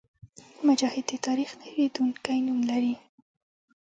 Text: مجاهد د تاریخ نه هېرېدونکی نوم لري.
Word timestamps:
مجاهد 0.67 1.05
د 1.11 1.13
تاریخ 1.27 1.49
نه 1.59 1.65
هېرېدونکی 1.69 2.37
نوم 2.45 2.59
لري. 2.69 2.95